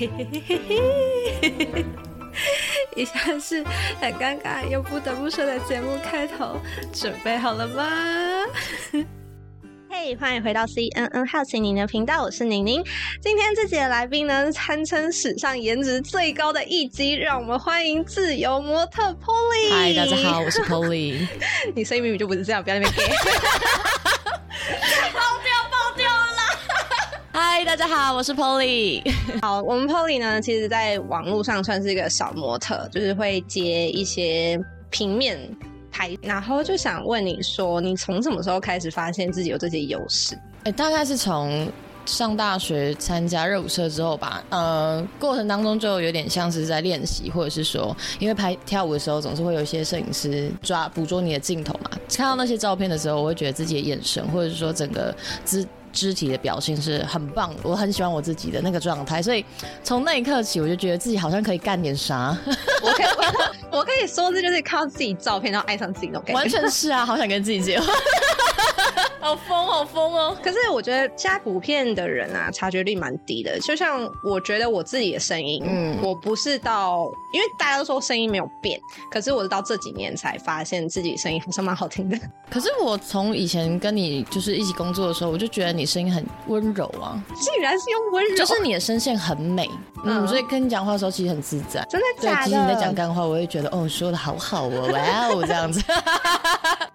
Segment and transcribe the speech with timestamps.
[0.00, 1.84] 嘿嘿嘿嘿嘿，
[2.96, 3.62] 以下是
[4.00, 6.58] 很尴尬又不得不说的节目开头，
[6.90, 7.86] 准备好了吗？
[9.90, 12.82] 嘿，欢迎回到 CNN 好奇您的频道，我是宁宁。
[13.20, 19.70] 今天这集的来宾呢，堪称史上颜值最高的一击，让我们欢迎自由模特 Polly。
[19.70, 21.28] 嗨，大家好，我是 Polly。
[21.76, 23.02] 你声音明明就不是这样，不要那边给。
[27.60, 29.02] 嗨，大家好，我是 Polly。
[29.42, 34.58] 好，我们 Polly 呢，其实在网络上算是一个小模特，就是会接一些
[34.88, 35.38] 平面
[35.92, 40.38] 拍，然后就想问你说，你从什么时候开始发现自己有这些优势？
[40.64, 41.70] 哎，大概是从
[42.06, 44.42] 上大学参加热舞社之后吧。
[44.48, 51.90] 呃，过程当中就有点像是在练习，或者是说，因为拍跳舞的时候，总是会有一些摄影师抓捕捉你的镜头嘛。
[52.08, 55.14] 看到那些照片的时候，我会觉得自己的眼神，或者是说整个
[55.44, 55.68] 姿。
[55.92, 59.44] 肢体的表现是很棒，我很喜欢我自己的那个状态，所以
[59.82, 62.36] 从那一刻起，我就觉得自己好像可以干点啥。
[62.82, 63.06] 我可以，
[63.70, 66.40] 我可以说这就是看到自己照片，然后爱上自己那种感觉。
[66.40, 67.88] 完全是啊，好想跟自己结婚。
[69.20, 70.36] 好疯，好疯哦！
[70.42, 73.60] 可是我觉得现在普遍的人啊，察觉率蛮低的。
[73.60, 82.18] 就像我觉得我自己的声音，嗯，我不是到，因为大家都说声音没有变，可是我是到这几年才发现自己声音好像蛮好听的。
[82.50, 87.22] 可是我从以前跟你就是一起工作的时候，我就觉得你声音很温柔啊。
[87.40, 89.68] 竟然是用温柔，就是你的声线很美，
[90.04, 91.86] 嗯，所以跟你讲话的时候其实很自在。
[91.90, 92.46] 真的假的？
[92.46, 95.82] 其实你在讲干话，我会觉得哦，说的好好哦，哇哦，这样子。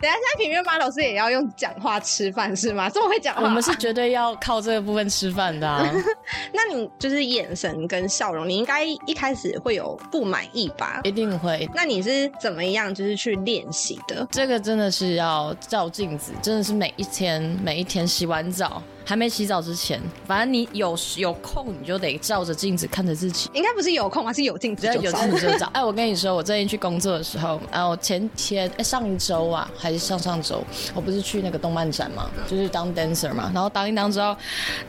[0.06, 2.88] 等下，现在平面班老师也要用讲话吃饭是吗？
[2.92, 3.42] 这么会讲话？
[3.42, 5.68] 我们是绝对要靠这个部分吃饭的。
[6.54, 11.02] 那你就是眼神跟笑容，你应该一开始会有不满意吧？
[11.04, 11.68] 一定会。
[11.74, 14.28] 那你是怎么样就是去练习的？
[14.30, 18.84] 这个真的是要照镜子，真的是每一天每一天洗完澡。
[19.06, 23.50] 还没洗澡之前，反正你有有空你就得照着镜子看着自己。
[23.54, 25.70] 应该不是有空，而是有镜子有镜子就照。
[25.74, 30.64] 哎，我跟你说，我最近去工作的时候，然后前天哎上一周啊，还是上上周，
[30.96, 33.52] 我不是去那个动漫展嘛，就是当 dancer 嘛。
[33.54, 34.36] 然后当一当之后，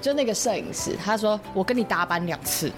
[0.00, 2.72] 就那个摄影师他说，我跟你搭班两次，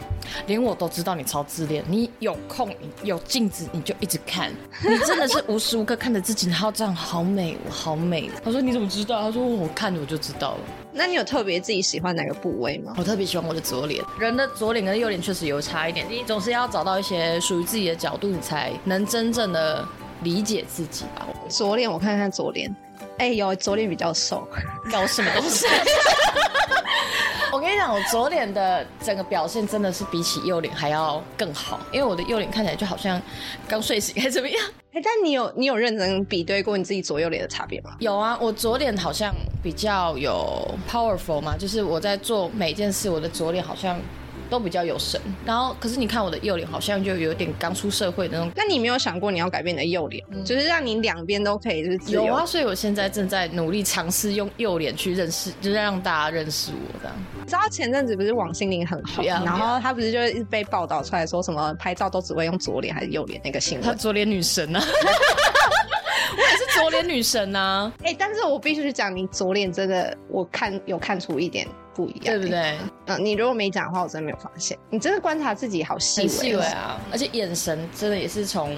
[0.48, 1.84] 连我都知道你超自恋。
[1.88, 2.68] 你有空
[3.04, 4.50] 有镜子你就一直看，
[4.82, 8.28] 你真的是无时无刻看着自己，然后这样好美，我好美。
[8.44, 9.22] 他说你怎么知道？
[9.22, 10.58] 他说我看着我就知道了。
[10.98, 12.92] 那你有特别自己喜欢哪个部位吗？
[12.98, 14.04] 我特别喜欢我的左脸。
[14.18, 19.86] 人的左脸跟右脸确实有差一点，你总是要找到一些属于自己的角度，你才能真正的
[20.24, 21.24] 理解自己吧。
[21.48, 22.74] 左脸，我看看左脸。
[23.18, 24.48] 哎，呦左脸比较瘦，
[24.90, 25.66] 搞什么东西？
[27.52, 33.22] 我跟你讲，我左脸的整个表现真的是比起右脸还要更好，因为我的右脸看起来就好像
[33.68, 34.60] 刚睡醒，还怎么样？
[34.98, 37.94] 哎，但你有你有认真比对过你自己左右脸的差别吗？
[38.00, 39.32] 有啊，我左脸好像
[39.62, 43.96] 比较有 powerful 嘛，就是我在做每件事，我的左脸好像。
[44.50, 48.50] 都比较有神，然后可是你看我的右脸好像就有点刚出社会的那种。
[48.56, 52.24] 那你没有想过你要改变你的右脸，就是让你两边都可以就是自由？
[52.24, 57.14] 有啊，所以我现在正在努力尝试用右脸去认识，就是让大家认识我这样。
[57.48, 63.86] 知道前阵子不是王心凌很红，然后她不是就一直被报道出来说什么拍照都只会用左脸还是右脸那个新闻？
[63.86, 64.80] 她左脸女神啊！
[66.36, 67.92] 我也是左脸女神呐。
[68.04, 71.66] 哎，但是我必须去讲，你左脸真的我看有看出一点。
[71.94, 72.76] 不一样，对不对？
[73.06, 74.78] 嗯，你如果没讲的话，我真的没有发现。
[74.88, 76.96] 你真的观察自己好细微，细微啊！
[77.10, 78.76] 而且眼神真的也是从，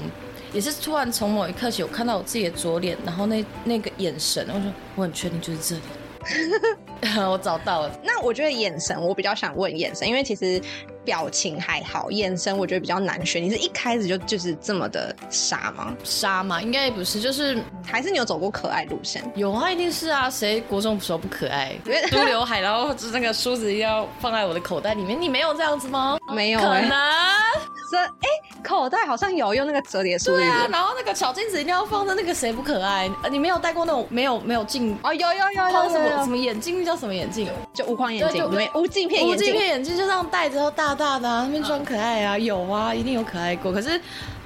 [0.54, 5.82] 也是突然从某一刻起，我看到我自己的左脸，然后那那个眼神，我说我很确定就是这里。
[7.28, 7.90] 我找到了。
[8.02, 10.60] 那我觉得眼神，我比较想问眼神，因为其实
[11.04, 13.42] 表情还好，眼神我觉得比较难选。
[13.42, 15.96] 你是一开始就就是这么的傻吗？
[16.04, 16.60] 傻吗？
[16.60, 19.22] 应该也不是，就是还是你有走过可爱路线？
[19.34, 21.72] 有啊，一定是啊，谁国中时候不可爱？
[22.10, 25.20] 梳刘海，然后那个梳子一定要放在我的口袋里面。
[25.20, 26.18] 你没有这样子吗？
[26.34, 26.90] 没有，可能。
[27.90, 28.28] 这哎，
[28.60, 30.36] 口袋好像有用那个折叠梳子。
[30.36, 33.10] 对啊，然后那个小镜子一定要放在那个谁不可爱？
[33.30, 34.96] 你没有戴过那种没有没有镜？
[35.02, 36.84] 啊，有有有有什么什么眼镜？
[36.84, 37.48] 叫什么眼镜？
[37.72, 39.48] 就无框眼镜，没无镜片眼镜。
[39.48, 43.72] 无镜片眼镜就这样戴着，大大的，那边装可爱啊，有啊，一定有可爱过。
[43.72, 44.00] 可是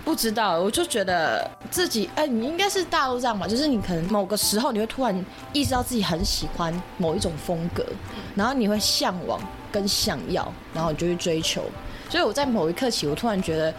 [0.04, 3.46] 不知道，我就觉得自己哎，你应该是大陆这样吧？
[3.46, 7.84] 就是你可能某个时候你会突然意识到自己很喜欢某一种风格，
[8.34, 9.40] 然后你会向往
[9.72, 11.62] 跟想要，然后你就去追求。
[12.08, 13.74] 所以我在某一刻起，我突然觉得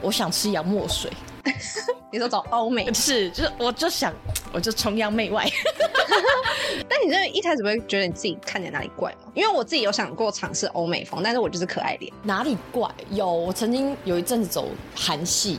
[0.00, 1.10] 我想吃洋墨水。
[2.10, 4.12] 你说找欧美 是，就是我就想，
[4.52, 5.46] 我就崇洋媚外。
[6.88, 9.30] 但你这一开始不会觉得你自己看起来哪里怪吗？
[9.34, 12.12] 因为我自己有想过尝试欧美风，但是我就是可爱脸。
[12.22, 12.88] 哪里怪？
[13.10, 15.58] 有，我曾经有一阵子走韩系。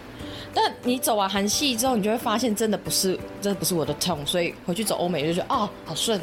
[0.56, 6.19] 但你走完韩系之后，你就会发现真的不是，真的不是我的 tone，所以回去走欧美就觉得哦，好顺。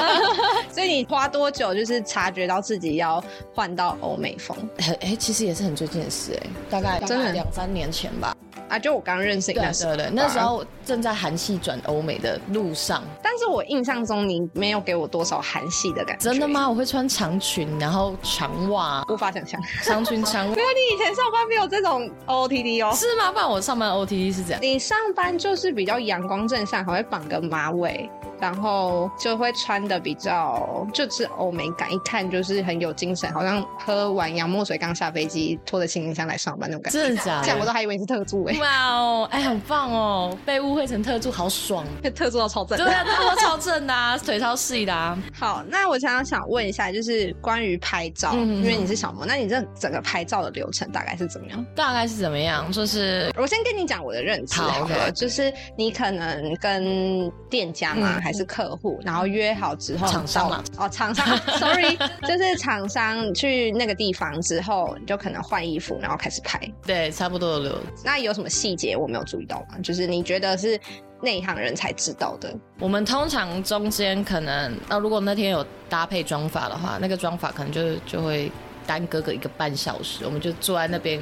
[0.72, 3.22] 所以你花多久就是察觉到自己要
[3.52, 4.56] 换到欧美风？
[5.00, 8.36] 哎，其实也是很最近的事，哎，大概真的两三年前吧。
[8.68, 13.02] 啊，就我刚认识你那时候，那时候正在韩系转欧美的路上。
[13.22, 16.24] 但是我印象中你没有给我多少韩系的感觉。
[16.24, 16.68] 真的吗？
[16.68, 19.60] 我会穿长裙，然后长袜，无法想象。
[19.82, 20.54] 长裙长袜。
[20.54, 22.94] 没有，你以前上班没有这种 OOTD 哦？
[22.94, 23.32] 是吗？
[23.32, 24.60] 不然我上班 OOTD 是这样。
[24.62, 28.08] 你上班就是比较阳光正向，还会绑个马尾。
[28.40, 36.98] 然后就会穿的比较就是欧美感，一看就是很有精神，好像喝完洋墨水刚下飞机，拖着行李箱来上班那种感觉。
[36.98, 37.42] 真的假的？
[37.44, 38.56] 这样我都还以为你是特助哎。
[38.60, 41.84] 哇哦，哎，很棒哦，被误会成特助，好爽。
[42.14, 42.78] 特助都超正。
[42.78, 45.18] 对啊，特助超正的啊， 腿超细的啊。
[45.32, 51.64] 好，那我想想想问一下，就是关于拍照，因为你是小模，那你这整个拍照的流程大概是怎么样？
[51.74, 52.70] 大概是怎么样？
[52.72, 59.00] 就是我先跟你讲我的认知好了，就是你可能跟店家嘛，还是客户。
[59.02, 61.26] 然后约好之后，厂商嘛，哦，厂商
[61.58, 61.96] ，sorry，
[62.28, 67.80] 就是厂商去那个地方之后，你就可能换衣服，然后开始拍，对，差不多了。
[68.04, 69.78] 那有什么细节我没有注意到吗？
[69.82, 70.78] 就是你觉得是
[71.22, 72.54] 内行人才知道的？
[72.78, 78.52] 我们通常中间可能，那如果那天有搭配妆法的话，那个妆法可能就就会。
[78.86, 81.20] 耽搁个一个半小时，我们就坐在那边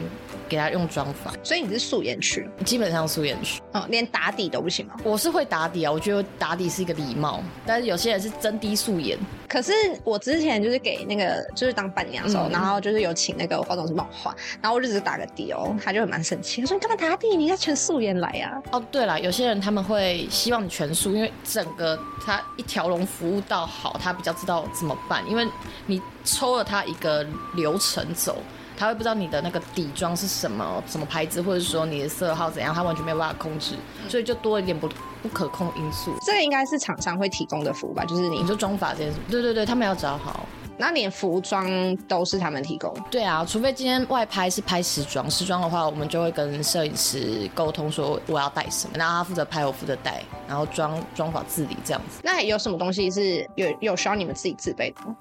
[0.49, 1.33] 给他用妆法。
[1.43, 2.49] 所以你是素颜去？
[2.65, 3.61] 基本上素颜去。
[3.73, 4.95] 哦，连打底都不行吗？
[5.05, 7.43] 我是会打底啊，我觉得打底是一个礼貌。
[7.65, 9.19] 但是有些人是真低素颜。
[9.49, 9.73] 可是
[10.03, 17.37] 我之前就是给那个就是当伴娘的时候，然后就是有请那个化妆师帮我化，然后我就只打个底哦，他就蛮生气，他说你干嘛打底？
[17.37, 18.61] 你应该全素颜来呀。
[18.73, 25.47] 哦，对了，有些人他们会希望你全素，因为整个他一条龙服务到好，他比较知道怎么办，因为
[25.87, 26.03] 你。
[26.29, 28.39] 抽了他一个流程走，
[28.76, 33.75] 他会不知道你的那个底妆是什么什么牌子，或者说你的色号怎样，他完全没有办法控制，
[34.08, 34.88] 所以就多一点不
[35.23, 36.14] 不可控因素。
[36.25, 38.05] 这个应该是厂商会提供的服务吧？
[38.05, 40.46] 就是你说妆法这件事，对对对，他们要找好。
[40.78, 42.94] 那连服装都是他们提供？
[43.11, 52.20] 对啊，除非今天外拍是拍时装，时装的话，我们就会跟摄影师沟通说我要带什么，然后他负责拍，我负责带，然后妆妆法自理这样子。
[52.23, 55.17] 那有什么东西是有有需要你们自己自备的吗？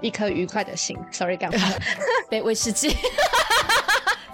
[0.00, 1.60] 一颗愉快的心，Sorry，干嘛？
[2.30, 2.88] 杯威士忌。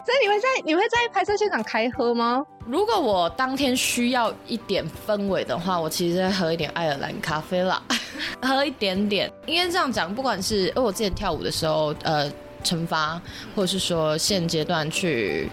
[0.04, 2.44] 所以你会在你会在拍摄现场开喝吗？
[2.66, 7.80] 如果我当天需要一点氛围的话，我其实喝一点爱尔兰咖啡啦，
[8.42, 9.32] 喝一点点。
[9.46, 12.30] 应该这样讲，不管是因为我之前跳舞的时候，呃，
[12.64, 13.20] 惩罚，
[13.54, 15.48] 或者是说现阶段去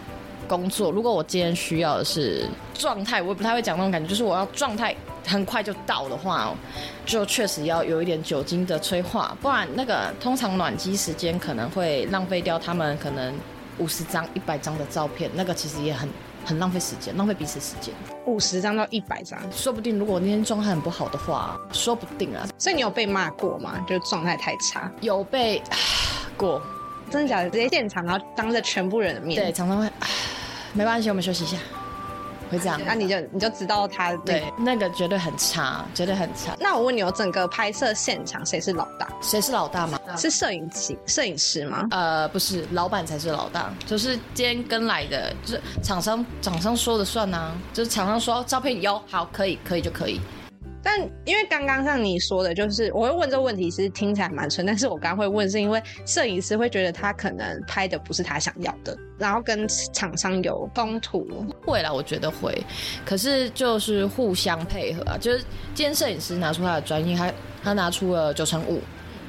[0.49, 4.93] 工作，如果我今天需要的是状态，我也不太会讲那种感觉，就是我要状态。
[5.27, 6.51] 很快就到的话，
[7.05, 13.31] 就确实要有一点酒精的催化，不然那个通常暖机时间可能会浪费掉他们可能
[13.77, 16.09] 五十张、一百张的照片，那个其实也很
[16.43, 17.93] 很浪费时间，浪费彼此时间。
[18.25, 22.47] 五十张到一百张，说不定如果那天状态很不好的话，说不定啊。
[22.57, 23.85] 所以你有被骂过吗？
[23.87, 25.61] 就状态太差，有被
[26.35, 26.59] 过，
[27.11, 27.49] 真的假的？
[27.51, 29.87] 直接现场，然后当着全部人的面，对，常常会，
[30.73, 31.57] 没关系，我们休息一下。
[32.51, 36.55] 会这样，那你就你就知道他对那个绝对很差，绝对很差。
[36.59, 39.07] 那我问你，有，整个拍摄现场谁是老大？
[39.21, 39.99] 谁是老大吗？
[40.17, 41.87] 是摄影师，摄影师吗？
[41.91, 50.19] 呃，不是，老板才是老大，就是今天跟来的，就是厂商，厂商说了算呐，就是厂商说照片有好，可以，可以就可以。
[50.81, 54.65] 但因为刚刚像你说的，就是我会问这个问题，其实听起来蛮蠢。
[54.65, 61.27] 但是我刚刚会问，是因为摄影师会觉得他可能拍的不是他想要的，然后跟厂商有冲突。
[61.65, 62.63] 会了，我觉得会。
[63.05, 65.39] 可是就是互相配合啊，就是
[65.73, 67.33] 今天摄影师拿出他的专业，他
[67.63, 68.81] 他拿出了九成五，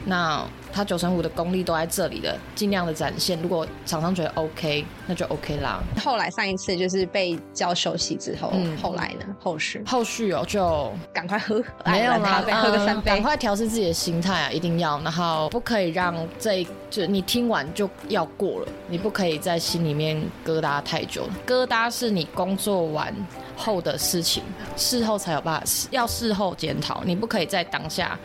[0.05, 0.47] 那。
[0.73, 3.37] 他九成五的功力都在这里了，尽量的展现。
[3.43, 5.81] 如果厂商觉得 OK，那就 OK 啦。
[6.01, 9.27] 后来上一次就是被叫休息之后，嗯后来呢？
[9.41, 15.01] 后续后续哦，就赶快喝， 没有啦，喝个三杯，赶快调试自己的心态啊，一定要。
[15.01, 21.29] 然后不可以让这就你听完就要过了，你不可以在心里面疙瘩太久。
[21.45, 23.13] 疙瘩是你工作完
[23.57, 24.45] 后的事情，
[24.77, 27.03] 事后才有办法，要事后检讨。
[27.05, 28.17] 你不可以在当下。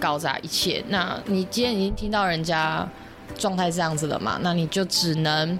[0.00, 0.84] 搞砸一切。
[0.88, 2.88] 那你今天已经听到人家
[3.36, 4.38] 状态这样子了嘛？
[4.42, 5.58] 那你就只能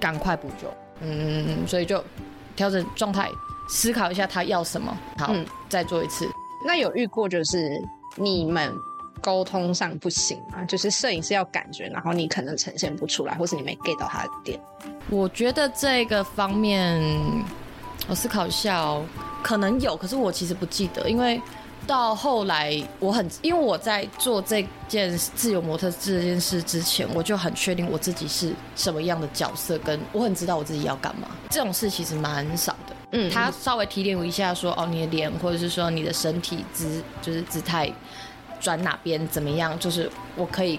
[0.00, 0.72] 赶快补救。
[1.00, 2.02] 嗯，所以就
[2.54, 3.28] 调整状态，
[3.68, 4.96] 思考一下他要什么。
[5.18, 5.34] 好，
[5.68, 6.28] 再做一次。
[6.66, 7.82] 那有遇过就是
[8.16, 8.72] 你们
[9.20, 10.64] 沟通上不行吗？
[10.64, 14.60] 就是摄影师要感觉，然后你可能呈现不出来，或是你没 get 到他的点。
[15.10, 17.00] 我觉得这个方面，
[18.08, 19.04] 我思考一下哦，
[19.42, 21.40] 可能有，可是我其实不记得，因为。
[21.86, 31.28] 到后来，我很因为我在做这件自由模特这件事之前，我就很确定我自己是什么样的角色，跟我很知道我自己要干嘛。
[31.50, 32.96] 这种事其实蛮少的。
[33.12, 37.92] 嗯，他稍微提点我一下，说哦，你的脸或者是说你的身体姿，就是姿态
[38.60, 40.78] 转哪边怎么样，就是我可以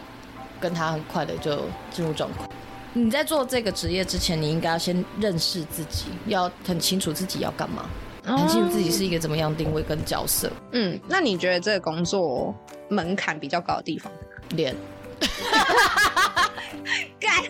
[0.60, 2.50] 跟他很快的就进入状况。
[2.94, 7.86] 你在做这个职业之前，你应该要先认识自己，要很清楚自己要干嘛。
[8.24, 10.50] 很清楚自己是一个怎么样定位跟角色。
[10.72, 12.56] 嗯，那你觉得这个工作
[12.90, 14.12] 门槛比较高的地方？
[14.52, 14.76] 脸。
[17.20, 17.42] 干。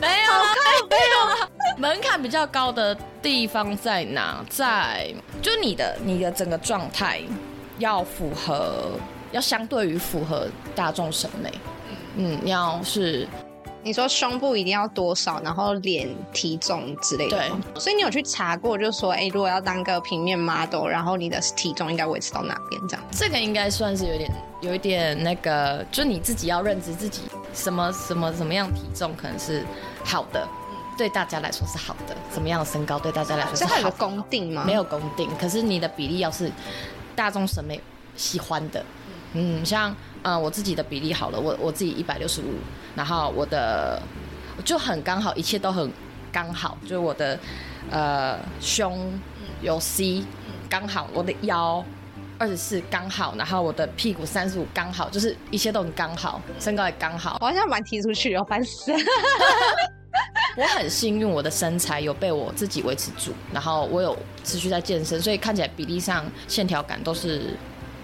[0.00, 0.54] 没有啊，
[0.88, 1.34] 没有啊。
[1.76, 4.44] 门槛比较高的地方在哪？
[4.48, 7.20] 在就你的你的整个状态
[7.78, 8.92] 要符合，
[9.32, 11.52] 要相对于符合大众审美。
[12.16, 13.26] 嗯，要是。
[13.88, 17.38] 你说胸部一定要多少，然后脸体重之类的。
[17.38, 23.02] 对，所以你有去查过，就是说，哎，如果要当个平面 model，然后你的体重应该维持到哪边这样？
[23.10, 24.30] 这个应该算是有点，
[24.60, 27.22] 有一点那个，就你自己要认知自己
[27.54, 29.64] 什么什么什么样体重可能是
[30.04, 30.46] 好的，
[30.98, 33.82] 对大家来说是好的，什么样的身高对大家来说是好的。
[33.84, 34.64] 有公定吗？
[34.66, 36.52] 没有公定，可是你的比例要是
[37.16, 37.80] 大众审美
[38.16, 38.84] 喜欢的，
[39.32, 39.96] 嗯，像。
[40.22, 42.54] 嗯，我自己的比例好了，我我自己一百六十五，
[42.96, 44.02] 然后我的
[44.64, 45.90] 就很刚好，一切都很
[46.32, 47.38] 刚好，就是我的
[47.90, 49.12] 呃胸
[49.62, 50.24] 有 C
[50.68, 51.84] 刚好，我的腰
[52.36, 57.38] 二十四刚好，然后我的屁股三十五刚好，就是一切都很刚好，身高也刚好。
[57.40, 58.92] 我好像蛮踢出去，哦烦死。
[60.58, 67.56] 我很幸运，我的身材有被我自己维持住，然后我有持续在健身，所以看起来比例上线条感都是。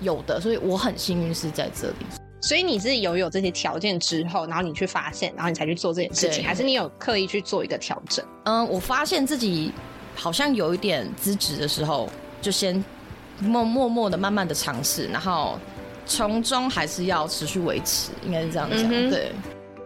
[0.04, 2.06] 有的，所以我很幸运是在这里。
[2.40, 8.22] 所以你是有有这些条件之后，然后你去发现，然后你才去做这件事情，还是你有刻意去做一个调整？
[8.44, 9.72] 嗯，我发现自己
[10.14, 12.06] 好像有一点资质的时候，
[12.42, 12.84] 就先
[13.40, 15.58] 默默默的、慢慢的尝试，然后
[16.04, 18.88] 从中还是要持续维持，应该是这样讲。
[19.08, 19.32] 对。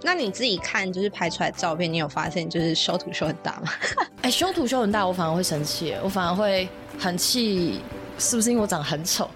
[0.02, 3.70] 那你自己看，就是拍出来照片，你有发现就是修图修很大吗？
[4.22, 7.78] 哎，修图修很大，我反而会生气，我反而会很气。
[8.20, 9.30] 是不是因为我长得很丑，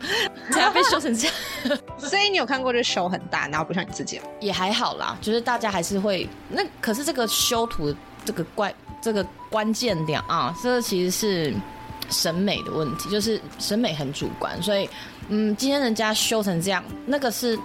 [0.72, 1.78] 被修成这样？
[1.98, 5.16] 所以你有看过就修很大，然后不像你自己也还好啦。
[5.20, 7.94] 就是大家还是会那，可是这个修图
[8.24, 11.54] 这个关这个关键点啊，这个其实是
[12.10, 14.60] 审美的问题，就是审美很主观。
[14.62, 14.88] 所以，
[15.28, 17.58] 嗯，今天人家修成这样，那个是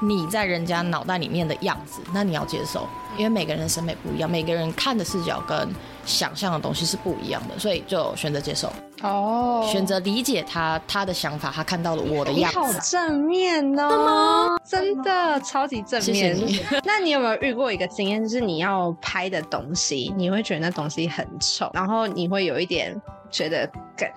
[0.00, 2.86] 你在人家脑袋里面的样子，那你要接受，
[3.16, 5.68] 因为每个人的审美不一样，每个人看的视角跟
[6.04, 8.72] 想象的东西是不一样的，所以就选择接受。
[9.02, 16.02] 哦，选择理解他他的想法，他看到了我的样子，好正面哦，真的超级正面。
[16.04, 16.60] 谢谢你。
[16.84, 23.00] 那你有没有遇过一个经验，就是你要拍的东西，你会觉得那东西很丑，然后你会有一点
[23.30, 23.70] 觉得，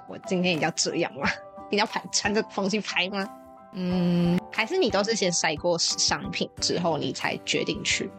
[0.08, 1.28] 我今天一定要这样吗？
[1.70, 3.26] 一定要拍穿着风去拍吗？
[3.74, 8.10] 嗯，还是你都是先筛过商品之后，你才决定去？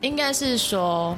[0.00, 1.16] 应该是说。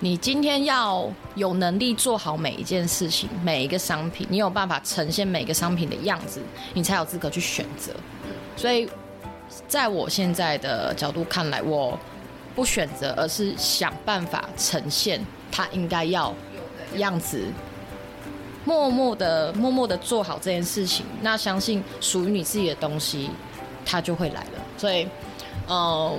[0.00, 6.42] 你今天要有能力做好每一件事情，每一个商品，你有办法呈现每个商品的样子，
[6.74, 7.90] 你才有资格去选择。
[8.54, 8.86] 所以，
[9.66, 11.98] 在我现在的角度看来，我
[12.54, 16.34] 不选择，而是想办法呈现它应该要
[16.96, 17.46] 样子，
[18.64, 21.04] 默默的、默默的做好这件事情。
[21.20, 23.30] 那相信属于你自己的东西，
[23.84, 24.64] 它就会来了。
[24.76, 25.08] 所以，
[25.66, 26.12] 呃。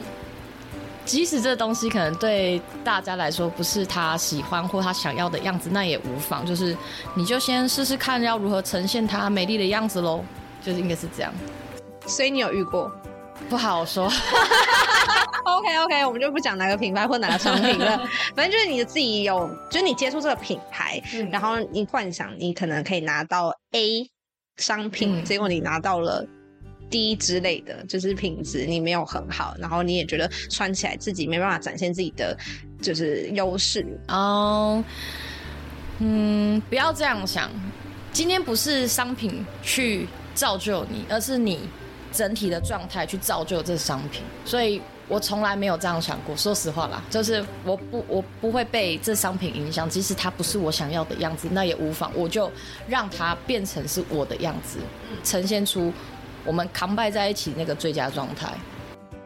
[1.06, 6.44] 即使这东西可能对大家来说不是他喜欢或他想要的样子，那也无妨。
[6.44, 6.76] 就是
[7.14, 10.26] 你就先试试看，要如何呈现它美丽的样子喽。
[10.66, 11.32] 就是应该是这样。
[12.08, 12.92] 所以你有遇过？
[13.48, 14.12] 不好说。
[15.46, 17.98] OK OK，我们就不讲哪个品牌或哪个商品了。
[18.36, 24.10] 反正就是你自己有，就是你接触这个品牌，然后你幻想你可能可以拿到 A
[24.58, 26.28] 商品，结果你拿到了。
[26.88, 32.38] 低之类的，就是品质你没有很好，然后你也觉得穿起来自己没办法展现自己的
[32.80, 34.84] 就是优势哦。
[35.98, 37.50] 嗯，不要这样想，
[38.14, 41.68] 今天不是商品去造就你，而是你
[42.12, 44.22] 整体的状态去造就这商品。
[44.46, 52.52] 所以我从来没有这样想过，说实话啦，就是我不我不会被这商品影响，即使它不是我想要的样子，那也无妨，我就
[52.88, 54.80] 让它变成是我的样子，
[55.24, 55.94] 呈现出。
[56.44, 58.54] 我们扛败在一起那个最佳状态。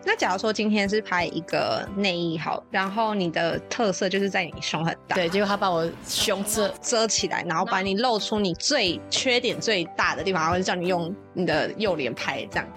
[0.09, 12.67] 那假如说今天是拍一个内衣好，然后你的特色就是在你胸很大，对，结果他把我胸遮遮起来，然后把你露出你最缺点最大的地方，然后叫你用你的右脸拍，这样，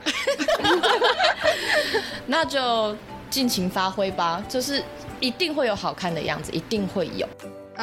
[2.27, 2.95] 那就
[3.31, 4.85] 尽情发挥吧，就是
[5.19, 7.27] 一定会有好看的样子，一定会有，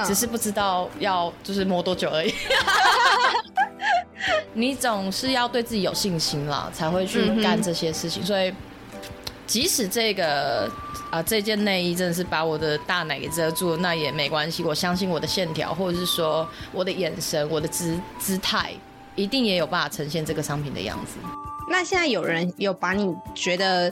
[0.05, 2.31] 只是不知道要就是摸多久而已。
[4.53, 8.23] 你总是要对自己有信心啦，才会去干这些事情。
[8.23, 8.53] 所以，
[9.49, 10.71] 即使这个
[11.09, 14.63] 啊这件内衣真的是把我的大奶给遮住，那也没关系。
[14.63, 18.71] 我相信我的线条，或者是说我的眼神、我的姿姿态，
[19.15, 21.17] 一定也有办法呈现这个商品的样子。
[21.67, 23.91] 那现在有人有把你觉得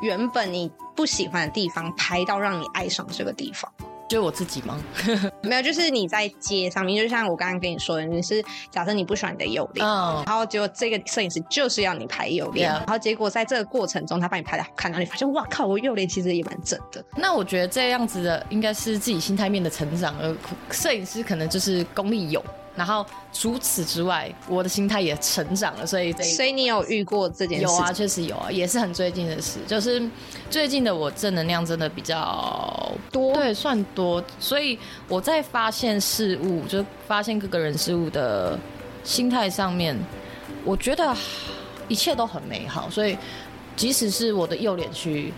[0.00, 3.70] 原本你不喜欢的地方拍到让你爱上这个地方？
[4.12, 4.78] 就我自己吗？
[5.42, 17.02] 没有，就是你在街上面，就像我刚刚跟你说的，你是假设你不喜欢你的右脸，然后结果这个摄影师就是要你拍右脸，然后结果在这个过程中他把你拍的好看，然后你发现哇靠，我右脸其实也蛮正的。
[17.16, 20.36] 那我觉得这样子的应该是自己心态面的成长，而
[20.70, 22.44] 摄影师可能就是功力有。
[22.74, 27.64] 然后除此之外，我的心态也成长了，所以所以你有遇过这件事？
[27.64, 29.58] 有啊，确实有啊，也是很最近的事。
[29.66, 30.02] 就是
[30.48, 34.24] 最近的我正能量真的比较多，对，算多。
[34.40, 38.58] 所以我在发现事物，就发现各个人事物的
[39.04, 39.94] 心态上面，
[40.64, 41.14] 我觉得
[41.88, 42.88] 一切都很美好。
[42.88, 43.18] 所以
[43.76, 45.34] 即使是我的右脸去，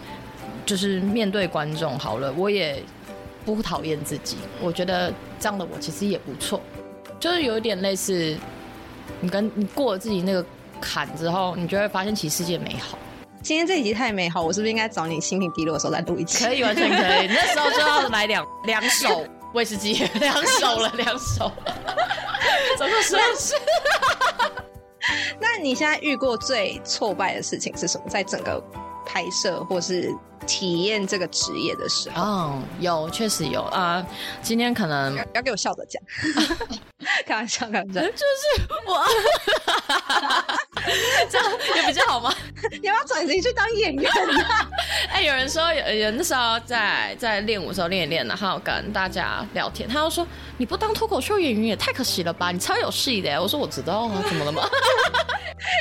[0.65, 2.81] 就是面对观众好了，我也
[3.45, 4.37] 不讨厌自己。
[4.61, 6.61] 我觉得这样的我其实也不错。
[7.25, 8.37] 就是有一点类似，
[9.19, 10.45] 你跟你过了自己那个
[10.79, 12.99] 坎之后，你就会发现其实世界美好。
[13.41, 16.45] 今天这一集太美好，我是不是应该找你心情低落的时候再录一集？
[16.45, 17.29] 可以，完全可以。
[17.33, 21.51] 那时候就要来两两手 威士忌，两首了，两手。
[22.77, 23.19] 怎么说？
[23.39, 23.55] 是。
[25.41, 28.05] 那你现在遇过最挫败的事情是什么？
[28.07, 28.63] 在整个
[29.07, 30.15] 拍摄或是？
[30.47, 34.05] 体验这个职业的时候，嗯，有，确实有啊。
[34.43, 36.01] 今天可能要给我笑着讲，
[37.27, 39.05] 开玩笑，开玩笑，就是我，
[41.31, 42.33] 这样也比较好吗？
[42.83, 44.11] 你要转型去当演员
[45.11, 52.51] 哎，有人说，有有那时候在在练舞的时候练一练，然后跟大家聊天，他又说你不当脱口秀演员也太可惜了吧？
[52.51, 53.41] 你超有戏的。
[53.41, 54.63] 我说我知道啊，怎么了吗？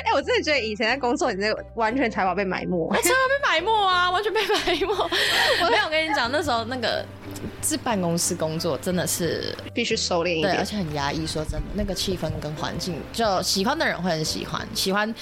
[0.06, 4.86] 哎，我真的觉得以前在工作，你这完全才华被埋没，才华被埋没啊，完全被埋没。
[4.86, 7.06] 我没有跟你讲，那时候那个
[7.62, 11.26] 是办公室工作，真的是必须收敛一点，而且很压抑。
[11.26, 15.14] 说真的，那个气氛跟环境，就喜欢的人会很喜欢，喜欢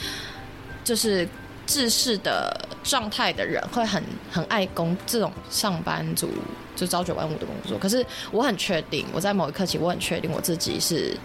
[0.84, 1.28] 就是
[1.66, 6.30] 制式的状态的人会很很爱工这种上班族，
[6.76, 7.78] 就朝九晚五的工作。
[7.78, 11.16] 可是我很确定，我在某一刻起，我很确定我自己是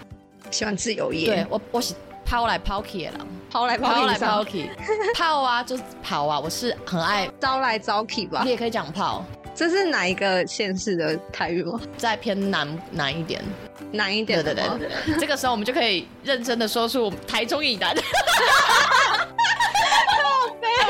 [0.51, 1.25] 喜欢自由业。
[1.25, 1.95] 对我，我喜。
[2.27, 4.69] 抛来抛去的人，抛来抛来抛去，
[5.15, 8.41] 抛啊就是跑啊，我是很爱招来招去吧。
[8.43, 9.23] 你也可以讲炮，
[9.55, 11.79] 这是哪一个县市的台语吗？
[11.97, 13.41] 再偏南南一点，
[13.93, 14.43] 南一点。
[14.43, 17.95] 对对对，这个时候我们就可以认真的说出台中以南。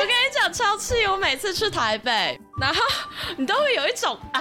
[0.00, 2.82] 跟你讲超气，我每次去台北，然后
[3.36, 4.40] 你都会有一种啊，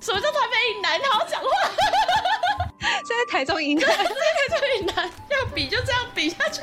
[0.00, 0.96] 什么叫台北以南？
[1.10, 1.48] 好好讲话。
[3.04, 6.62] 现在台中以南，台中以南要比就这样比下去，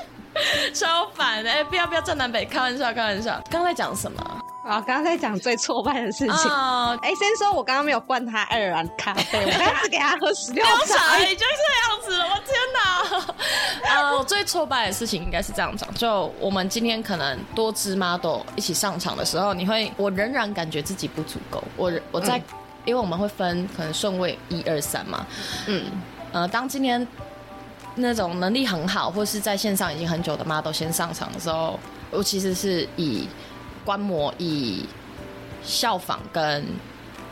[0.73, 1.51] 超烦的！
[1.51, 3.33] 哎，不要不要站南北，开玩笑开玩笑。
[3.49, 4.41] 刚刚在讲什么？
[4.63, 6.51] 啊，刚刚在讲最挫败的事情。
[7.01, 13.93] 哎，先说我刚刚没有灌他爱尔兰咖啡， 我刚只给他喝十六茶，你就这样子了，我天哪！
[13.93, 21.63] 啊， 我最挫败的事情应该是这样讲，就我们今天可能多支 model 一起上场的时候，你会，我仍然感觉自己不足够。
[21.77, 22.41] 我我在。
[22.87, 25.27] 因为我们会分可能顺位一二三嘛，
[25.65, 25.83] 嗯，
[26.31, 27.05] 呃，当今天
[27.95, 31.77] 那种能力很好或是在线上已经很久的 model 先上场的时候，
[32.11, 33.27] 我其实是以
[33.83, 34.85] 观摩、以
[35.61, 36.65] 效仿跟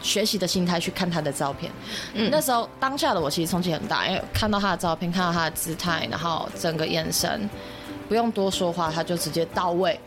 [0.02, 1.72] 学习的心态去看他的照片。
[2.16, 7.50] 嗯，那时候当下的我其实冲击很大，因为看到他的照片，看到他的姿态，然后整个眼神，
[8.10, 9.98] 不用多说话，他就直接到位。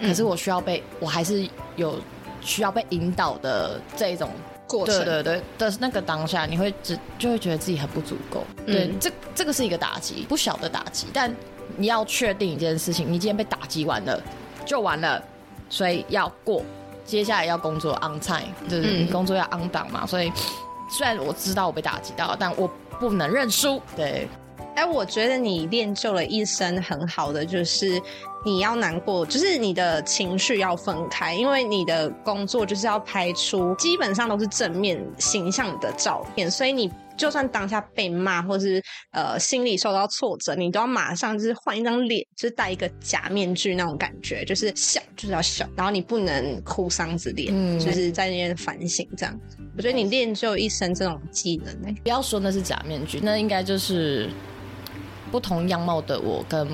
[0.00, 1.98] 可是我需要被，我还是有
[2.40, 4.30] 需要被引导的这种。
[4.84, 8.42] 对对对的那个当下，你会只就会觉得自己很不足够。
[8.66, 11.06] 对，这这个是一个打击，不小的打击。
[11.12, 11.30] 但
[11.76, 14.20] 你要确定一件事情，你今天被打击完了
[14.64, 15.22] 就完了，
[15.68, 16.62] 所以要过，
[17.04, 20.06] 接下来要工作 on time，就是你工作要 on 档嘛。
[20.06, 20.32] 所以
[20.90, 23.80] 虽然我知道我被打击到，但我不能认输。
[23.94, 24.28] 对。
[24.74, 28.00] 哎，我觉得你练就了一身很好的，就是
[28.44, 38.82] 你要难过，就是你的情绪要分开，因为你的工作就是要拍出基本上都是正面形象的照片，所以你就算当下被骂，或是
[39.12, 49.40] 呃心里受到挫折，你都要马上就是换一张脸，就是戴一个假面具那种感觉，就是笑就是要笑，然后你不能哭丧着脸，就是在那边反省这样。
[49.76, 54.28] 我觉得你练就一身这种技能呢，不要说那是假面具，那应该就是。
[55.34, 56.64] 不同样貌的我跟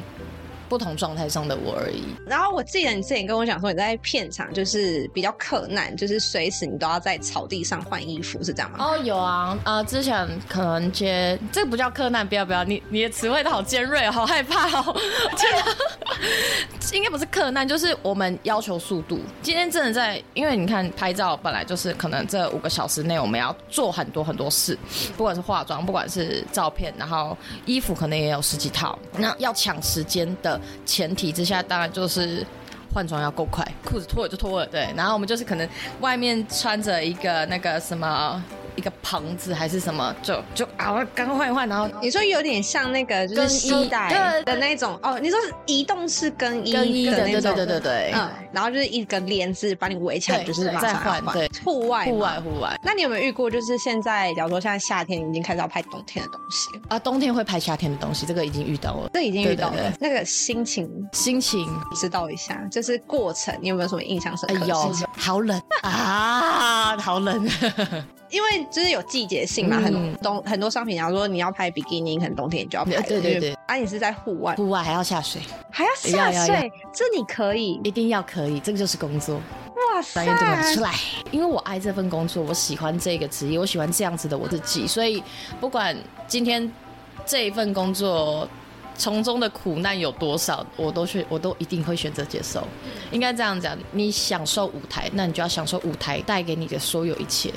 [0.68, 2.05] 不同状态上的我而已。
[2.27, 8.77] 然后我记得你之前跟我讲说，你在片场就是比较困难，就是随时你都要在草地上换衣服，是这样吗？
[8.85, 14.94] 哦，有啊，呃，之前可能接这个不叫困难，不要不要，你你的词汇都好尖锐，好害怕哦。
[16.93, 19.21] 应该不是困难，就是我们要求速度。
[19.43, 24.77] 今天真的在，因为你看拍照本来就是可能这五个小时内我们要做很多很多事，
[25.17, 32.45] 不管是化妆，不管是照片，然后衣服可能也有十几套，那要抢时间的前提之下，当然就是
[32.93, 34.89] 换装要够快，裤子脱了就脱了，对。
[34.97, 35.69] 然后我们就是可能
[36.01, 38.43] 外面穿着一个那个什么。
[38.77, 41.69] 一个棚子还是什么，就就啊，赶快换一换。
[41.69, 46.73] 然后你说有点像那个就是西带的那种哦，你说移动式更衣
[47.07, 51.21] 的那种，对对对对嗯，然后就是一个帘子把你围起来，就是马上换。
[51.33, 52.75] 对，户外户外户外。
[52.83, 53.51] 那你有没有遇过？
[53.51, 59.93] 就是现在，假如说现在夏天已经开始要拍冬天的东西啊，冬天会拍夏天的东西，这个已经遇到了，这已经遇到了。
[60.01, 64.67] 那个心情心情知道一下，就是过程，你有没有什么印象深刻？
[64.67, 67.49] 有，好冷啊，好冷。
[68.31, 73.01] 因为就是有季节性嘛，很冬很多商品，假如说你要拍比基尼，可能冬天你就要拍。
[73.03, 73.55] 对对对。
[73.66, 75.40] 啊，你是在户外，户外还要下水，
[75.71, 79.37] 还要下水，这你可以，一定要可以，这个就是工作。
[79.37, 80.25] 哇塞！
[80.75, 80.95] 出来，
[81.31, 85.23] 因为我爱这份工作，我喜欢这个职业，我喜欢这样子的我自己，所以
[85.61, 85.97] 不管
[86.29, 86.71] 今天
[87.25, 88.49] 这一份工作
[88.97, 92.62] 从中的苦难有多少，我都去，我都一定会选择接受。
[93.11, 97.51] 应该这样讲，你享受舞台，那你就要享受舞台带给你的所有一切。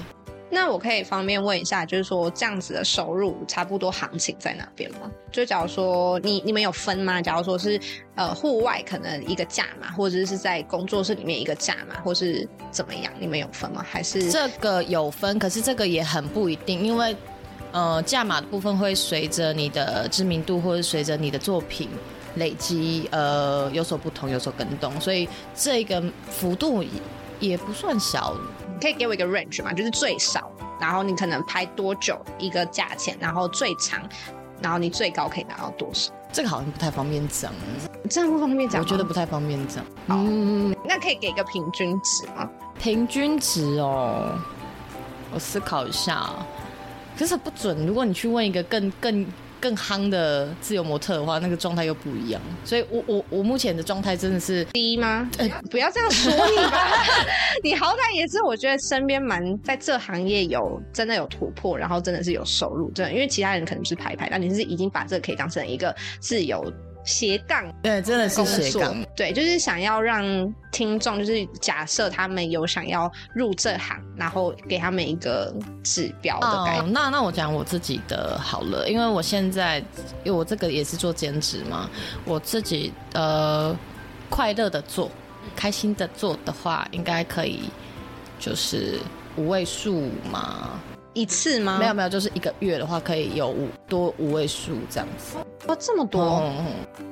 [0.53, 5.11] 那我可以方便问一下，就是说这样子的收入差不多行情在哪边吗？
[5.31, 7.19] 就假如说你你们有分吗？
[7.19, 7.79] 假如说是
[8.13, 13.11] 呃户外可能一个价嘛，或者是在工作室里面一个价嘛，或是怎么样？
[13.19, 13.83] 你们有分吗？
[13.89, 17.15] 还是这个有分，可是这个也很不一定，因为
[17.71, 21.89] 呃价码的部分会随着你的知名度或者随着你的作品
[22.35, 26.83] 累积呃有所不同，有所更动，所以这个幅度
[27.39, 28.35] 也不算小。
[28.81, 29.71] 可以给我一个 range 吗？
[29.71, 34.01] 就是最少，然后你可能拍多久一个价钱，然后最长，
[34.61, 36.11] 然后你最高可以拿到多少？
[36.33, 37.53] 这个好像不太方便讲，
[38.09, 38.81] 这样不方便讲。
[38.81, 39.85] 我觉得不太方便讲。
[40.07, 42.49] 嗯，那可以给个平均值吗？
[42.77, 44.37] 平均值哦，
[45.33, 46.29] 我思考一下，
[47.17, 47.85] 可是不准。
[47.85, 49.25] 如果你去问一个更更。
[49.63, 52.41] 更夯的自由模特的话，那个状态又不一样。
[52.65, 55.29] 所以，我我我目前的状态真的是低吗？
[55.71, 57.05] 不要这样说你吧，
[57.63, 60.59] 你好歹也是我觉得身边蛮在这行业有
[60.91, 63.13] 真的有突破，然后真的是有收入，真的。
[63.13, 66.61] 因为其他人可能是排排，但你是已经把这个可以当成一个自由。
[67.03, 70.23] 斜杠，对，真的是斜杠，对，就是想要让
[70.71, 76.93] 听众，就是假设他们有想要入这行，然后给他们一个指标的概念。
[76.93, 79.79] 那那我讲我自己的好了，因为我现在，
[80.23, 81.89] 因为我这个也是做兼职嘛，
[82.25, 83.75] 我自己呃
[84.29, 85.11] 快乐的做，
[85.55, 87.69] 开心的做的话，应该可以，
[88.39, 88.99] 就是
[89.35, 90.79] 五位数嘛。
[91.13, 91.77] 一次吗？
[91.79, 95.37] 没有没有，就是一个月的话可以有五多五位数这样子。
[95.67, 96.51] 哦，这么多，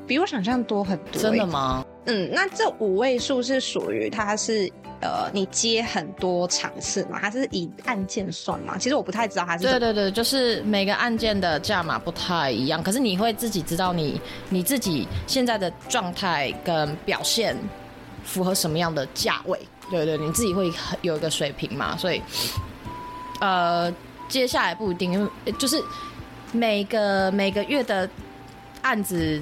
[0.07, 1.21] 比我想象多很多。
[1.21, 1.85] 真的吗？
[2.05, 4.69] 嗯，那这五位数是属于它是
[5.01, 7.19] 呃，你接很多场次嘛？
[7.21, 8.77] 它是以案件算嘛？
[8.77, 9.63] 其实我不太知道它是。
[9.63, 17.55] 对对对，就是每个案件的价码不太一样，可是你会自己知道你你自己现在的状态跟表现
[18.23, 19.59] 符合什么样的价位？
[19.89, 21.95] 对对，你自己会有一个水平嘛？
[21.95, 22.21] 所以。
[23.41, 23.93] 呃，
[24.27, 25.83] 接下来不一定，因为就是
[26.51, 28.09] 每个每个月的
[28.81, 29.41] 案子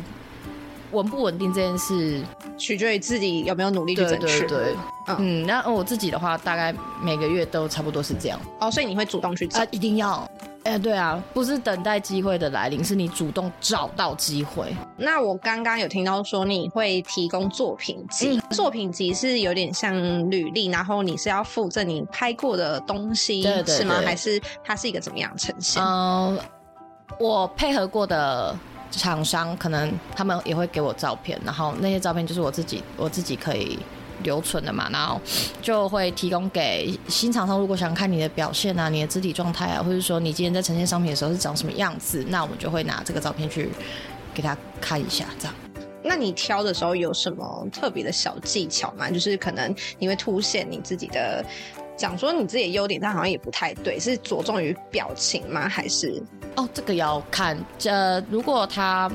[0.91, 2.21] 稳不稳定这件事，
[2.57, 4.47] 取决于自己有没有努力去争取。
[4.47, 4.75] 对，
[5.17, 8.39] 嗯，那我自己的话，大概每个月都差不多是这样。
[8.59, 9.63] 哦，所以你会主动去找？
[9.69, 10.29] 一定要。
[10.69, 14.71] 哎，对啊，不是等待机会的来临，是你主动找到机会。
[14.95, 19.95] 那我刚刚有听到说你会提供作品集，作品集是有点像
[20.29, 23.95] 履历，然后你是要附赠你拍过的东西，是吗？
[24.05, 25.81] 还是它是一个怎么样呈现？
[25.83, 26.39] 嗯，
[27.19, 28.55] 我配合过的
[28.91, 33.79] 厂商，可能他们也会给我照片，然后那些照片就是我自己，我自己可以。
[34.23, 35.19] 留存的嘛，然后
[35.61, 37.59] 就会提供给新厂商。
[37.59, 43.69] 如果想看你的表现啊，你的肢体状态啊，或者说你今天在呈现商品的时候是长什么样子，那我们就会拿这个照片去
[44.33, 45.53] 给他看一下，这样。
[46.03, 49.09] 那你挑的时候有什么特别的小技巧吗？
[49.09, 51.45] 就是可能你会凸显你自己的，
[51.97, 55.67] 讲说你自己的优点，但好像也不太对，是着重于表情吗？
[55.67, 56.21] 还是？
[56.55, 57.57] 哦，这个要看。
[57.77, 59.11] 这如果他。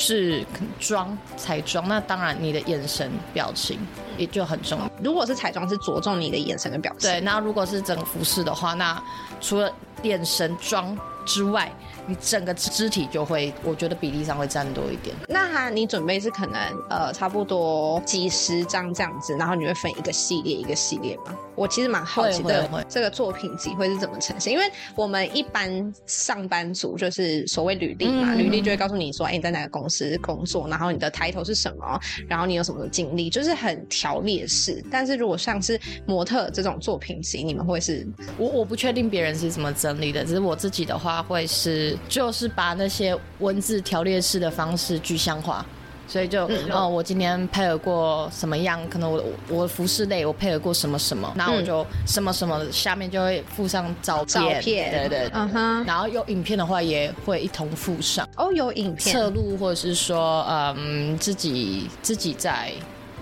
[0.00, 0.44] 是
[0.80, 3.78] 妆彩妆，那当然你的眼神表情
[4.16, 4.90] 也就很重要。
[5.04, 7.10] 如果是彩妆，是着重你的眼神跟表情。
[7.10, 9.00] 对，那如果是整个服饰的话，那
[9.40, 9.70] 除了
[10.02, 11.70] 眼神妆之外。
[12.06, 15.14] 你整个肢体就会，我觉得比例上会占多一点。
[15.28, 21.36] 那哈你准备是可能呃差不多几十张这样子，然后你会分一个系列一个系列吗？
[21.54, 24.52] 我其实蛮好奇的，这个作品集会是怎么呈现？
[24.52, 24.64] 因为
[24.96, 34.82] 我们一般上班族就是所谓履历嘛，履历就会告诉你说，哎，你在哪个公司工作，然后你的抬头是什么，然后你有什么经历，就是很条列式。
[34.90, 38.04] 但是如果像是模特这种作品集，你们会是？
[38.36, 41.96] 我我不确定别人是怎么整理的，只是我自己的话会是。
[42.08, 45.64] 就是把那些文字条列式的方式具象化，
[46.06, 48.80] 所以就哦，我今天配合过什么样？
[48.88, 55.84] 可能我我服饰类我配合过什么什么，然后我就什么什么下面就会附上照片，对对，嗯哼。
[55.84, 58.28] 然后有影片的话也会一同附上。
[58.36, 60.44] 哦，有影片侧录，或者是说
[60.76, 62.72] 嗯自己自己在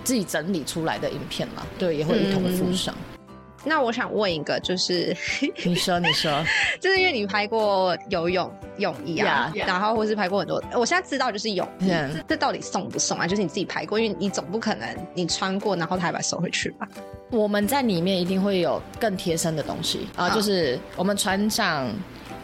[0.03, 2.95] 自己整理出来的影片嘛，对，也会一同附上。
[3.65, 5.15] 那我想问一个，就是
[5.63, 6.31] 你 说你说，
[6.79, 11.91] 就是因为你拍过游泳泳衣啊，然后或是拍过很多，我现在知道就是泳衣，
[12.27, 13.27] 这到底送不送啊？
[13.27, 16.87] 就是你自己拍过，因为你总不可能你穿过，然后他还把收回去吧？
[17.31, 21.87] 我们在里面一定会有更贴身的东西啊，就是我们穿上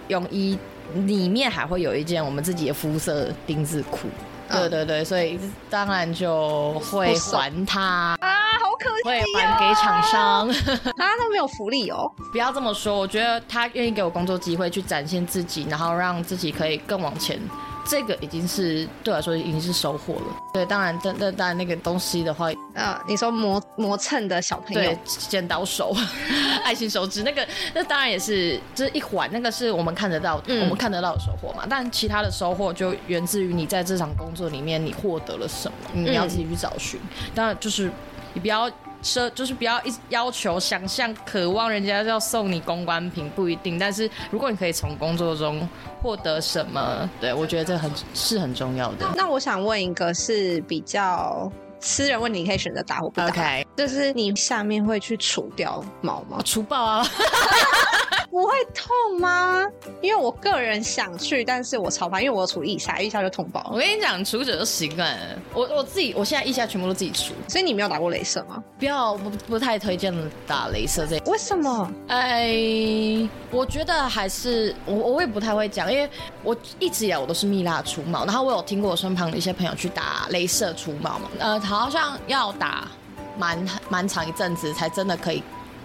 [0.10, 0.58] 泳衣
[1.06, 4.08] 里面还会有一件我们自己的肤色丁字裤。
[4.49, 8.29] 对对对，所以当然就会还他啊，
[8.60, 10.47] 好可惜，会还给厂商，
[10.97, 12.12] 啊，那没有福利哦。
[12.31, 17.39] 不要这么说，我觉得他愿意给我工作机会去展现自己，然后让自己可以更往前。
[17.87, 20.25] 这个已经是对我来说已经是收获了。
[20.53, 25.95] 对，当然，但但但那个东西的话，呃，你说磨磨蹭的小朋友，对，剪刀手，
[26.65, 31.65] 爱心手指，那个那当然也是，就是一环，那个是我们看得到，我们看得到的收获嘛。
[31.69, 36.99] 但其他的收获就源自于你在这场工作里面你获得了什么，你要自己去找寻。
[37.33, 37.91] 当然，就是
[38.33, 38.69] 你不要。
[39.05, 43.77] 奢就是不要一要求、想象、渴望人家要送你公关品，不一定。
[43.77, 45.67] 但是如果你可以从工作中
[46.01, 49.05] 获得什么，对我觉得这很是很重要的。
[49.15, 53.63] 那我想问一个是比较私人问题，可以选择打或不打。
[53.77, 56.39] 就是你下面会去除掉毛吗？
[56.43, 57.07] 除爆啊！
[58.35, 59.65] 不会痛吗？
[60.01, 63.71] 因为我个人想去，但是我超怕，因为我除腋下，腋下就痛爆。
[63.71, 65.17] 我跟你讲，除者就习惯。
[65.53, 67.33] 我我自己，我现在腋下全部都自己除。
[67.47, 68.61] 所以你没有打过镭射吗？
[68.77, 70.13] 不要，不不太推荐
[70.45, 71.17] 打镭射这。
[71.31, 71.89] 为什么？
[72.09, 76.09] 哎，我觉得还是我我也不太会讲，因为
[76.43, 82.85] 我一直以来我都是蜜蜡除毛，然后我有听过我身旁的一些朋友去打镭射除毛嘛，呃，好像要打
[83.37, 85.41] 蛮蛮长一阵子才真的可以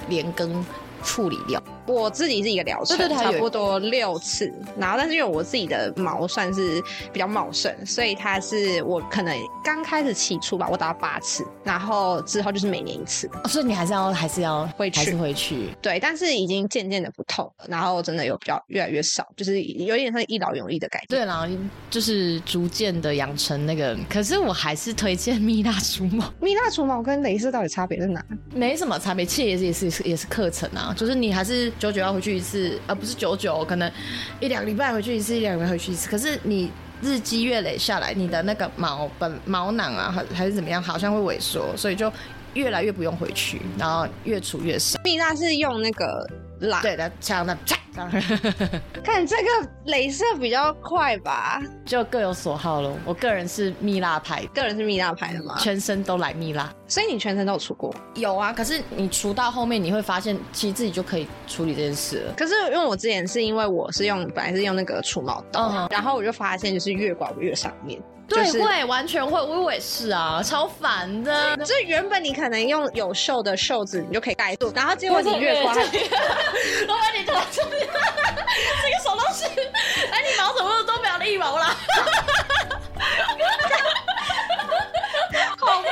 [0.08, 0.66] 连根
[1.04, 1.62] 处理掉。
[1.90, 4.52] 我自己是一个疗程，差不多六次。
[4.78, 13.28] 然后，但是因为我自己的毛算是比较茂盛，所以它是我可能刚开始起初吧，我打八次，然后之后就是每年一次。
[13.44, 15.68] 哦所以你还是要还是要会去会去。
[15.82, 21.06] 对，但是已经渐渐的不痛了，然后真的有比较越来越少，就是有点像一劳永逸的感觉。
[21.08, 21.46] 对，然后
[21.90, 23.96] 就是逐渐的养成那个。
[24.08, 26.32] 可是我还是推荐蜜蜡除毛。
[26.40, 28.24] 蜜蜡除毛跟镭射到底差别在哪？
[28.54, 31.72] 没什么差别，其实也是也是也是课程啊，就是你还是。
[31.80, 33.90] 九九要回去一次，而不是九九，可能
[34.38, 36.10] 一两礼拜回去一次，一两礼拜回去一次。
[36.10, 42.12] 可是你日积月累下来，你的那个毛本毛囊啊，还还是怎么样，好像会萎缩，所以就
[42.52, 45.00] 越来越不用回去，然后越储越少。
[45.02, 46.28] 蜜蜡是用那个。
[46.82, 47.56] 对的，像那
[49.02, 49.48] 看这个
[49.86, 52.96] 镭射比较快吧，就各有所好喽。
[53.04, 57.92] 我个人是蜜蜡牌，个人是蜜蜡牌的嘛，全身都来蜜蜡，所以你全身都有除过？
[58.14, 62.34] 有啊，可是你除到后面，你会发现其实自己就可以处理这件事了。
[62.36, 68.00] 可是因为我之前是因为我是用本来是用那个除毛刀，然后我就发现就是越刮越上面。
[68.30, 71.56] 对，会完全会，我也是啊，超烦的。
[71.58, 79.44] 就原本你可能用有袖的袖子，你就可以盖住，然后结果你越刮，老板你拖出去这个手都是，
[80.10, 81.74] 哎，你毛怎么都没有一毛啦？
[85.58, 85.90] 好累。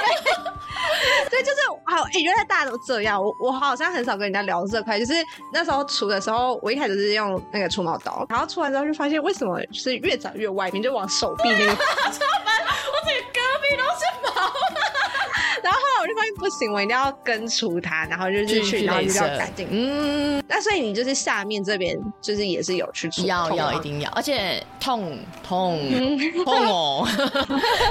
[1.42, 3.22] 就是好，哎，原来大家都这样。
[3.22, 5.12] 我我好像很少跟人家聊这块，就是
[5.52, 11.66] 那时候除的时候，我一开始是用那个除毛刀，然后除完之后就发现为什么是越长越外面，就往手臂那个。
[11.74, 14.77] 超烦，我整个胳臂都是毛。
[15.68, 19.68] 然后后来我就发现不行，我一定要根除它，然后就去，然后就要干净。
[19.70, 25.78] 嗯，那所以你就是下面这边就是也是有去除，要要一定要，而且痛痛
[26.42, 27.06] 痛哦。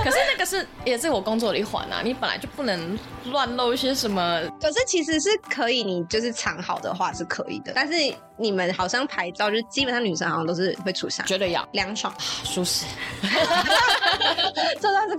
[0.03, 4.41] 可是那个是也是我工作的一环啊，你本来就不能乱露一些什么。
[4.59, 7.93] 可是其实是可以，你就是藏好的话是可以的，但是。
[8.39, 12.85] 你们好像拍照，就是基本上女生好像都是会出相，绝对要凉爽舒适。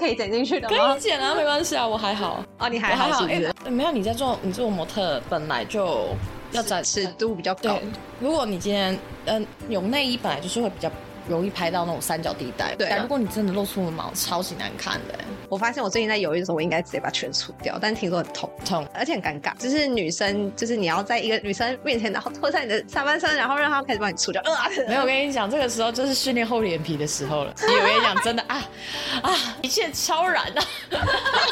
[0.09, 0.93] 可以剪进去的吗？
[0.93, 2.45] 可以剪啊，没关系啊，我还好。
[2.59, 3.53] 哦，你还还好，是？
[3.65, 6.09] 欸没有你在做，你做模特本来就
[6.53, 7.79] 要展尺度比较高。
[8.21, 10.91] 如果你今天嗯有内衣，本来就是会比较。
[11.29, 12.89] 容易拍到那种三角地带，对。
[12.91, 15.15] 但如果你真的露出了毛，超级难看的。
[15.49, 19.57] 我发现我最近在犹豫的时候，我应该直接把全除掉，但听说很痛，痛，而且很尴尬。
[19.57, 24.43] 就是女生，就是你要在一个女生面前，然后脱下你的上半身，然后让她开始帮你除掉。
[24.87, 27.55] 没有，我跟你讲，这个时候就是训练厚脸皮的时候了。
[27.63, 28.63] 我跟你讲，真的啊
[29.23, 30.65] 啊，一切超然啊，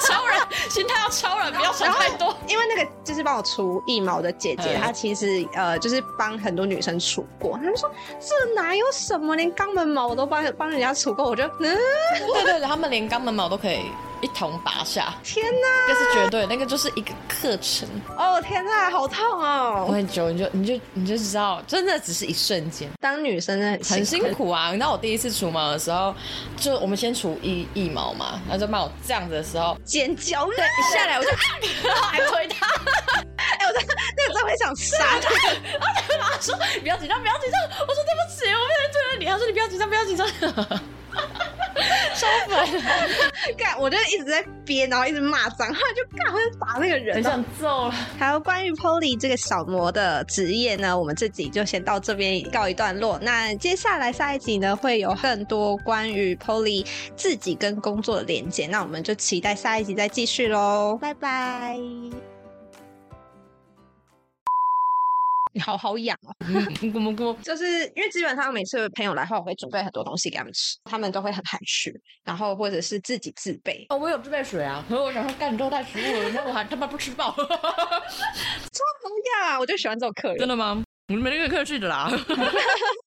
[0.07, 2.37] 超然，心态要超然，不要想太多。
[2.49, 7.57] 因为那个就是帮我除腋毛的姐姐，她其实呃，就是帮很多女生除过。
[7.57, 11.77] 她就说这哪有什么，连肛门毛我都帮帮人家除过，我就嗯，
[12.35, 13.81] 对对对，他们连肛门毛都可以。
[14.23, 15.69] 一同拔下，天哪！
[15.87, 17.87] 这是绝对，那个就是一个课程。
[18.17, 19.85] 哦天哪，好痛哦！
[19.87, 22.89] 我很久你就你就你就知道，真的只是一瞬间。
[22.99, 24.69] 当女生很很辛苦啊！
[24.69, 26.15] 你知道我第一次除毛的时候，
[26.57, 31.29] 就我们先除一一毛嘛，然后就帮我这样子的时候尖叫，对，一下来我就
[32.01, 32.67] 还推他，
[34.17, 35.31] 那个真会想杀他。
[36.17, 37.61] 然后他说不要紧张，不要紧张。
[37.87, 39.25] 我说对不起，我不能推了你。
[39.27, 40.27] 他说你不要紧张，不要紧张。
[42.15, 42.67] 超烦！
[43.57, 47.95] 干，我就一直在憋，然后一直骂脏话，就干，我就打那个人，很想揍了。
[48.19, 53.19] 还有关于 Polly 这个小魔的职业呢，我们这集就先到这边告一段落。
[53.21, 61.79] 那接下来下一集呢，会有更多关于 Polly 自己跟工作的连接，那我们就期待下一集再继续喽，拜拜。
[65.57, 66.37] 你好好养哦，
[67.43, 73.87] 就是因为基本上每次朋友来后，我会准备很多东西给他们吃，他们都会很含蓄，然后或者是自己自备。
[73.89, 77.35] 哦，我有自备水啊，可是我想说干你都带食物了，那我还他妈不吃饱。
[77.35, 77.49] 超好
[79.41, 80.37] 养，我就喜欢这种客人。
[80.37, 80.85] 真的吗？
[81.09, 82.11] 我没那个客气的啦。